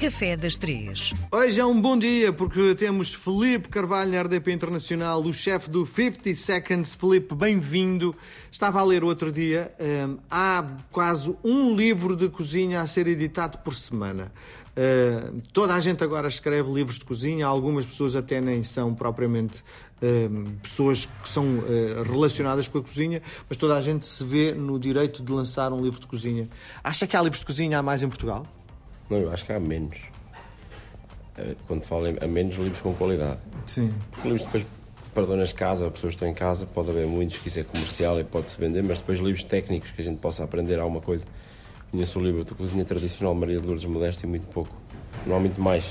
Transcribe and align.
Café 0.00 0.34
das 0.34 0.56
Três. 0.56 1.12
Hoje 1.30 1.60
é 1.60 1.66
um 1.66 1.78
bom 1.78 1.94
dia 1.94 2.32
porque 2.32 2.74
temos 2.74 3.12
Felipe 3.12 3.68
Carvalho 3.68 4.10
na 4.10 4.22
RDP 4.22 4.50
Internacional, 4.50 5.22
o 5.22 5.30
chefe 5.30 5.68
do 5.68 5.84
50 5.84 6.34
Seconds. 6.36 6.94
Felipe, 6.94 7.34
bem-vindo. 7.34 8.16
Estava 8.50 8.80
a 8.80 8.82
ler 8.82 9.04
outro 9.04 9.30
dia, 9.30 9.70
hum, 9.78 10.16
há 10.30 10.64
quase 10.90 11.36
um 11.44 11.76
livro 11.76 12.16
de 12.16 12.30
cozinha 12.30 12.80
a 12.80 12.86
ser 12.86 13.08
editado 13.08 13.58
por 13.58 13.74
semana. 13.74 14.32
Uh, 14.70 15.42
toda 15.52 15.74
a 15.74 15.80
gente 15.80 16.02
agora 16.02 16.28
escreve 16.28 16.72
livros 16.72 16.98
de 16.98 17.04
cozinha, 17.04 17.46
algumas 17.46 17.84
pessoas 17.84 18.16
até 18.16 18.40
nem 18.40 18.62
são 18.62 18.94
propriamente 18.94 19.62
uh, 20.00 20.50
pessoas 20.62 21.04
que 21.04 21.28
são 21.28 21.44
uh, 21.44 22.02
relacionadas 22.10 22.68
com 22.68 22.78
a 22.78 22.82
cozinha, 22.82 23.20
mas 23.46 23.58
toda 23.58 23.76
a 23.76 23.80
gente 23.82 24.06
se 24.06 24.24
vê 24.24 24.54
no 24.54 24.78
direito 24.78 25.22
de 25.22 25.30
lançar 25.30 25.74
um 25.74 25.82
livro 25.82 26.00
de 26.00 26.06
cozinha. 26.06 26.48
Acha 26.82 27.06
que 27.06 27.14
há 27.14 27.20
livros 27.20 27.40
de 27.40 27.46
cozinha 27.46 27.80
a 27.80 27.82
mais 27.82 28.02
em 28.02 28.08
Portugal? 28.08 28.46
Não, 29.10 29.18
eu 29.18 29.32
acho 29.32 29.44
que 29.44 29.52
há 29.52 29.60
menos. 29.60 29.98
Quando 31.66 31.82
falo 31.84 32.06
a 32.06 32.26
menos, 32.26 32.56
livros 32.56 32.80
com 32.80 32.94
qualidade. 32.94 33.38
Sim. 33.66 33.92
Porque 34.10 34.28
livros 34.28 34.46
depois 34.46 34.64
para 35.12 35.26
donas 35.26 35.48
de 35.48 35.56
casa, 35.56 35.90
pessoas 35.90 36.12
que 36.12 36.16
estão 36.16 36.28
em 36.28 36.34
casa, 36.34 36.66
pode 36.66 36.90
haver 36.90 37.06
muitos 37.06 37.38
que 37.38 37.48
isso 37.48 37.58
é 37.58 37.64
comercial 37.64 38.20
e 38.20 38.24
pode-se 38.24 38.58
vender, 38.60 38.82
mas 38.82 39.00
depois 39.00 39.18
livros 39.18 39.42
técnicos 39.42 39.90
que 39.90 40.00
a 40.00 40.04
gente 40.04 40.18
possa 40.18 40.44
aprender 40.44 40.78
alguma 40.78 41.00
coisa 41.00 41.24
Conheço 41.90 42.20
o 42.20 42.22
livro 42.22 42.44
da 42.44 42.54
cozinha 42.54 42.84
tradicional 42.84 43.34
Maria 43.34 43.60
de 43.60 43.66
Lourdes 43.66 43.84
Modesto 43.84 44.24
e 44.24 44.28
muito 44.28 44.46
pouco. 44.46 44.72
Não 45.26 45.34
há 45.34 45.40
muito 45.40 45.60
mais. 45.60 45.84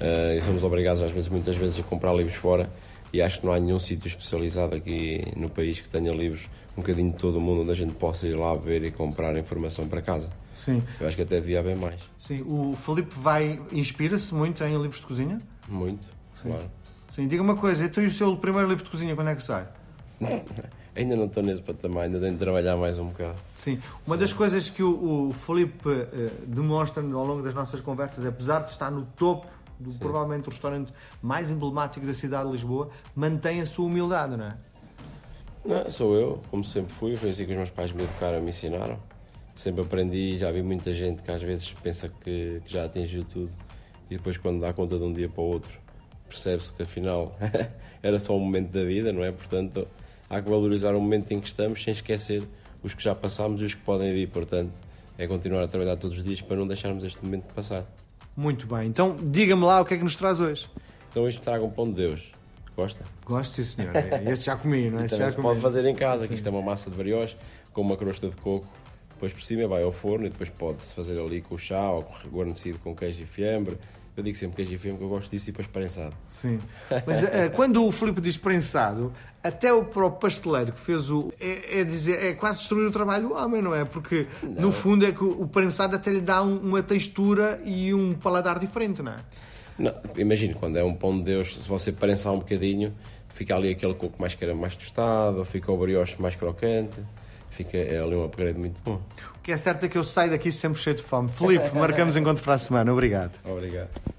Uh, 0.00 0.34
e 0.36 0.40
somos 0.40 0.64
obrigados, 0.64 1.00
às 1.00 1.12
vezes, 1.12 1.28
muitas 1.28 1.56
vezes, 1.56 1.78
a 1.78 1.84
comprar 1.84 2.12
livros 2.12 2.34
fora 2.34 2.68
e 3.12 3.22
acho 3.22 3.38
que 3.38 3.46
não 3.46 3.52
há 3.52 3.60
nenhum 3.60 3.78
sítio 3.78 4.08
especializado 4.08 4.74
aqui 4.74 5.22
no 5.36 5.48
país 5.48 5.80
que 5.80 5.88
tenha 5.88 6.10
livros 6.12 6.48
um 6.76 6.80
bocadinho 6.80 7.12
de 7.12 7.18
todo 7.18 7.38
o 7.38 7.40
mundo 7.40 7.62
onde 7.62 7.70
a 7.70 7.74
gente 7.74 7.92
possa 7.92 8.26
ir 8.26 8.34
lá 8.34 8.54
ver 8.56 8.82
e 8.82 8.90
comprar 8.90 9.36
informação 9.38 9.86
para 9.86 10.02
casa. 10.02 10.28
Sim. 10.56 10.82
Eu 10.98 11.06
acho 11.06 11.14
que 11.14 11.22
até 11.22 11.38
devia 11.38 11.60
haver 11.60 11.76
mais. 11.76 12.00
Sim. 12.18 12.42
O 12.48 12.74
Felipe 12.74 13.14
vai 13.14 13.60
inspira-se 13.70 14.34
muito 14.34 14.64
em 14.64 14.74
livros 14.76 15.00
de 15.00 15.06
cozinha? 15.06 15.38
Muito, 15.68 16.08
Sim. 16.42 16.50
claro. 16.50 16.70
Sim, 17.10 17.28
diga 17.28 17.42
uma 17.42 17.56
coisa, 17.56 17.84
então 17.84 18.02
e 18.02 18.06
o 18.06 18.10
seu 18.10 18.36
primeiro 18.36 18.68
livro 18.68 18.82
de 18.82 18.90
cozinha 18.90 19.14
quando 19.14 19.28
é 19.28 19.34
que 19.34 19.42
sai? 19.42 19.68
ainda 20.96 21.14
não 21.14 21.26
estou 21.26 21.42
nesse 21.42 21.60
patamar, 21.60 22.04
ainda 22.04 22.18
tenho 22.18 22.32
de 22.32 22.38
trabalhar 22.38 22.74
mais 22.76 22.98
um 22.98 23.06
bocado. 23.08 23.36
Sim, 23.54 23.80
uma 24.06 24.16
das 24.16 24.32
coisas 24.32 24.70
que 24.70 24.82
o, 24.82 25.28
o 25.28 25.32
Felipe 25.32 25.88
uh, 25.88 26.04
demonstra 26.46 27.02
ao 27.02 27.26
longo 27.26 27.42
das 27.42 27.52
nossas 27.52 27.80
conversas, 27.82 28.24
apesar 28.24 28.60
de 28.60 28.70
estar 28.70 28.90
no 28.90 29.04
topo 29.04 29.46
do 29.78 29.92
Sim. 29.92 29.98
provavelmente 29.98 30.48
o 30.48 30.50
restaurante 30.50 30.90
mais 31.22 31.50
emblemático 31.50 32.06
da 32.06 32.14
cidade 32.14 32.46
de 32.46 32.52
Lisboa, 32.52 32.88
mantém 33.14 33.60
a 33.60 33.66
sua 33.66 33.84
humildade, 33.84 34.36
não 34.38 34.46
é? 34.46 34.56
Não, 35.66 35.90
sou 35.90 36.14
eu, 36.14 36.42
como 36.50 36.64
sempre 36.64 36.94
fui, 36.94 37.14
foi 37.16 37.30
assim 37.30 37.44
que 37.44 37.50
os 37.50 37.56
meus 37.56 37.70
pais 37.70 37.92
me 37.92 38.02
educaram, 38.04 38.40
me 38.40 38.48
ensinaram. 38.48 38.98
Sempre 39.56 39.80
aprendi, 39.80 40.36
já 40.36 40.52
vi 40.52 40.62
muita 40.62 40.94
gente 40.94 41.22
que 41.22 41.30
às 41.30 41.42
vezes 41.42 41.72
pensa 41.82 42.08
que, 42.08 42.62
que 42.64 42.72
já 42.72 42.84
atingiu 42.84 43.24
tudo 43.24 43.50
e 44.08 44.16
depois 44.16 44.36
quando 44.36 44.60
dá 44.60 44.72
conta 44.72 44.96
de 44.96 45.02
um 45.02 45.12
dia 45.12 45.28
para 45.28 45.42
o 45.42 45.46
outro 45.46 45.86
percebe-se 46.28 46.72
que 46.72 46.82
afinal 46.82 47.36
era 48.02 48.18
só 48.18 48.36
um 48.36 48.40
momento 48.40 48.70
da 48.70 48.84
vida, 48.84 49.12
não 49.12 49.24
é? 49.24 49.32
Portanto, 49.32 49.86
há 50.28 50.40
que 50.40 50.48
valorizar 50.48 50.94
o 50.94 51.00
momento 51.00 51.32
em 51.32 51.40
que 51.40 51.48
estamos 51.48 51.82
sem 51.82 51.92
esquecer 51.92 52.46
os 52.82 52.94
que 52.94 53.02
já 53.02 53.14
passámos 53.14 53.60
e 53.62 53.64
os 53.64 53.74
que 53.74 53.80
podem 53.80 54.12
vir. 54.12 54.28
Portanto, 54.28 54.72
é 55.18 55.26
continuar 55.26 55.62
a 55.62 55.68
trabalhar 55.68 55.96
todos 55.96 56.18
os 56.18 56.24
dias 56.24 56.40
para 56.40 56.56
não 56.56 56.66
deixarmos 56.66 57.02
este 57.04 57.24
momento 57.24 57.52
passar. 57.54 57.84
Muito 58.36 58.66
bem. 58.66 58.86
Então, 58.86 59.16
diga-me 59.16 59.64
lá 59.64 59.80
o 59.80 59.84
que 59.84 59.94
é 59.94 59.96
que 59.96 60.04
nos 60.04 60.16
traz 60.16 60.40
hoje. 60.40 60.68
Então, 61.10 61.22
hoje 61.22 61.40
traga 61.40 61.64
um 61.64 61.70
pão 61.70 61.86
de 61.86 61.94
Deus. 61.94 62.30
Gosta? 62.76 63.04
Gosto, 63.24 63.54
sim, 63.54 63.62
senhor. 63.62 63.92
Esse 64.30 64.44
já 64.44 64.56
comi, 64.56 64.90
não 64.90 65.00
é? 65.00 65.06
Esse 65.06 65.16
já 65.16 65.30
se 65.30 65.36
pode 65.36 65.60
fazer 65.60 65.84
em 65.86 65.94
casa, 65.94 66.28
que 66.28 66.34
isto 66.34 66.46
é 66.46 66.50
uma 66.50 66.60
massa 66.60 66.90
de 66.90 66.96
brioche 66.96 67.34
com 67.72 67.80
uma 67.80 67.96
crosta 67.96 68.28
de 68.28 68.36
coco. 68.36 68.68
Depois 69.16 69.32
por 69.32 69.42
cima 69.42 69.66
vai 69.66 69.82
ao 69.82 69.92
forno 69.92 70.26
e 70.26 70.28
depois 70.28 70.50
pode-se 70.50 70.94
fazer 70.94 71.18
ali 71.18 71.40
com 71.40 71.54
o 71.54 71.58
chá 71.58 71.90
ou 71.90 72.06
guarnecido 72.30 72.78
com 72.78 72.94
queijo 72.94 73.22
e 73.22 73.26
fiambre 73.26 73.78
eu 74.16 74.22
digo 74.22 74.36
sempre 74.36 74.56
queijo 74.56 74.72
e 74.72 74.78
fiambre, 74.78 74.98
que 74.98 75.04
eu 75.04 75.08
gosto 75.10 75.30
disso 75.30 75.50
e 75.50 75.52
depois 75.52 75.68
prensado. 75.68 76.16
Sim. 76.26 76.58
Mas 77.06 77.22
uh, 77.22 77.26
quando 77.54 77.84
o 77.84 77.92
Filipe 77.92 78.20
diz 78.20 78.38
prensado, 78.38 79.12
até 79.44 79.70
o 79.72 79.84
próprio 79.84 80.20
pasteleiro 80.20 80.72
que 80.72 80.80
fez 80.80 81.10
o. 81.10 81.30
É, 81.38 81.80
é, 81.80 81.84
dizer, 81.84 82.24
é 82.24 82.32
quase 82.32 82.58
destruir 82.58 82.88
o 82.88 82.90
trabalho 82.90 83.28
do 83.28 83.34
homem, 83.34 83.60
não 83.60 83.74
é? 83.74 83.84
Porque 83.84 84.26
não. 84.42 84.62
no 84.62 84.72
fundo 84.72 85.04
é 85.04 85.12
que 85.12 85.22
o 85.22 85.46
prensado 85.46 85.94
até 85.94 86.10
lhe 86.10 86.22
dá 86.22 86.42
um, 86.42 86.56
uma 86.56 86.82
textura 86.82 87.60
e 87.62 87.92
um 87.92 88.14
paladar 88.14 88.58
diferente, 88.58 89.02
não 89.02 89.12
é? 89.12 89.16
Não, 89.78 89.94
imagino, 90.16 90.54
quando 90.54 90.78
é 90.78 90.82
um 90.82 90.94
pão 90.94 91.18
de 91.18 91.24
Deus, 91.24 91.54
se 91.54 91.68
você 91.68 91.92
prensar 91.92 92.32
um 92.32 92.38
bocadinho, 92.38 92.94
fica 93.28 93.54
ali 93.54 93.70
aquele 93.70 93.92
coco 93.92 94.18
mais, 94.18 94.34
mais 94.58 94.74
tostado, 94.74 95.44
fica 95.44 95.70
o 95.70 95.76
brioche 95.76 96.16
mais 96.18 96.34
crocante 96.34 96.98
fica 97.56 97.78
é 97.78 97.98
ali 97.98 98.14
um 98.14 98.24
upgrade 98.24 98.58
muito 98.58 98.80
bom. 98.84 99.00
O 99.36 99.40
que 99.42 99.52
é 99.52 99.56
certo 99.56 99.86
é 99.86 99.88
que 99.88 99.96
eu 99.96 100.04
saio 100.04 100.30
daqui 100.30 100.52
sempre 100.52 100.80
cheio 100.80 100.96
de 100.96 101.02
fome. 101.02 101.28
Felipe, 101.28 101.70
marcamos 101.74 102.16
encontro 102.16 102.42
para 102.42 102.54
a 102.54 102.58
semana. 102.58 102.92
Obrigado. 102.92 103.38
Obrigado. 103.44 104.15